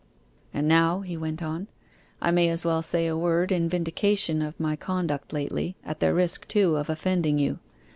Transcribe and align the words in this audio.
'And 0.51 0.67
now,' 0.67 1.01
he 1.01 1.15
went 1.15 1.43
on, 1.43 1.67
'I 2.23 2.31
may 2.31 2.49
as 2.49 2.65
well 2.65 2.81
say 2.81 3.05
a 3.05 3.15
word 3.15 3.51
in 3.51 3.69
vindication 3.69 4.41
of 4.41 4.59
my 4.59 4.75
conduct 4.75 5.31
lately, 5.31 5.75
at 5.85 5.99
the 5.99 6.11
risk, 6.11 6.47
too, 6.47 6.75
of 6.77 6.89
offending 6.89 7.37
you. 7.37 7.59